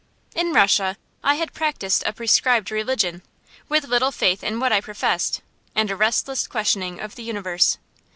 [0.33, 3.21] In Russia I had practised a prescribed religion,
[3.69, 5.41] with little faith in what I professed,
[5.75, 7.77] and a restless questioning of the universe.